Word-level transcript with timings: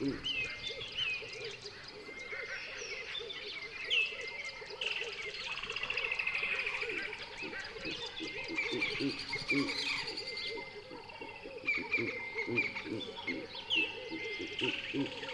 Mm-hmm. 0.00 0.37
Mm-hmm. 14.60 15.28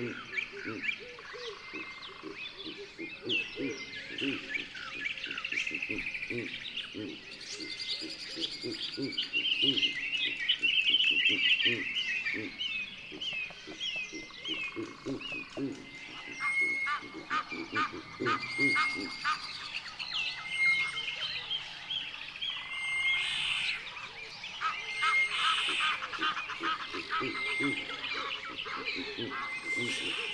Ooh. 0.00 0.14
Mm-hmm. 29.80 30.30